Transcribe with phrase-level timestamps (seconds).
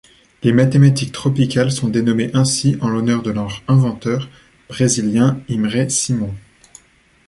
[0.41, 4.29] Les mathématiques tropicales sont dénommées ainsi en l'honneur de leur inventeur
[4.67, 6.33] brésilien, Imre Simon.